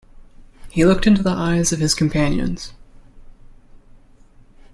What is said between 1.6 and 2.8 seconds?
of his companions.